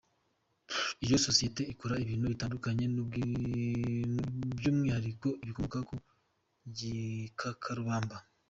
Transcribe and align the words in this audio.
Iyo 1.05 1.17
sosiyete 1.25 1.61
ikora 1.73 1.95
ibintu 2.03 2.25
bitandukanye 2.33 2.83
by’umwihariko 4.57 5.27
ibikomoka 5.43 5.77
mu 5.89 5.97
Gikakarubamba. 6.77 8.15